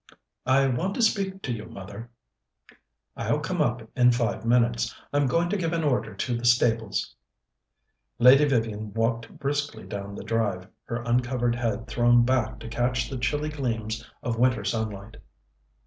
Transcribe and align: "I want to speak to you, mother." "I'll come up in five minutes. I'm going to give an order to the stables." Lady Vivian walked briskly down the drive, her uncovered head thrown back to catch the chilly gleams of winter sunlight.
"I 0.47 0.65
want 0.65 0.95
to 0.95 1.01
speak 1.03 1.43
to 1.43 1.51
you, 1.53 1.65
mother." 1.67 2.09
"I'll 3.15 3.39
come 3.39 3.61
up 3.61 3.87
in 3.95 4.11
five 4.13 4.43
minutes. 4.47 4.95
I'm 5.13 5.27
going 5.27 5.47
to 5.49 5.57
give 5.57 5.73
an 5.73 5.83
order 5.83 6.15
to 6.15 6.35
the 6.35 6.43
stables." 6.43 7.15
Lady 8.17 8.45
Vivian 8.45 8.93
walked 8.95 9.37
briskly 9.37 9.85
down 9.85 10.15
the 10.15 10.23
drive, 10.23 10.65
her 10.85 11.03
uncovered 11.03 11.53
head 11.53 11.85
thrown 11.85 12.25
back 12.25 12.57
to 12.61 12.67
catch 12.67 13.11
the 13.11 13.17
chilly 13.19 13.49
gleams 13.49 14.03
of 14.23 14.39
winter 14.39 14.63
sunlight. 14.65 15.17